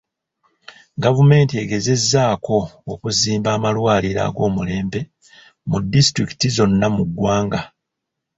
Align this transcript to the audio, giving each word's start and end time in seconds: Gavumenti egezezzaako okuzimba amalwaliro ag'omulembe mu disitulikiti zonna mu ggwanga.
Gavumenti 1.03 1.53
egezezzaako 1.63 2.57
okuzimba 2.93 3.49
amalwaliro 3.57 4.21
ag'omulembe 4.27 4.99
mu 5.69 5.77
disitulikiti 5.93 6.47
zonna 6.55 6.87
mu 6.95 7.03
ggwanga. 7.09 7.61